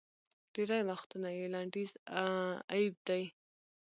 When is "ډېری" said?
0.53-0.81